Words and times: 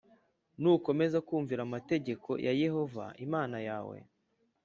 nukomeza 0.61 1.17
kumvira 1.27 1.61
amategeko+ 1.67 2.29
ya 2.45 2.53
yehova 2.61 3.05
imana 3.25 3.57
yawe 3.67 3.97